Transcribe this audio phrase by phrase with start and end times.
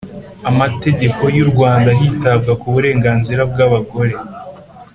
[0.49, 4.13] amategeko yu Rwanda hitabwa ku burenganzira bwabagore